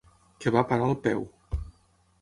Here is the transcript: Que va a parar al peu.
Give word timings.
Que 0.45 0.53
va 0.55 0.63
a 0.63 0.67
parar 0.71 0.87
al 0.89 0.97
peu. 1.05 1.23